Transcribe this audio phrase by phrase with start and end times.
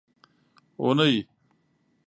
[0.81, 1.13] اونۍ